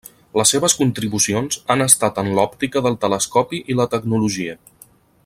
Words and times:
Les 0.39 0.51
seves 0.53 0.75
contribucions 0.77 1.59
han 1.75 1.85
estat 1.87 2.19
en 2.23 2.31
l'òptica 2.39 2.83
del 2.87 2.99
telescopi 3.07 3.63
i 3.75 3.79
la 3.81 3.89
tecnologia. 3.93 4.57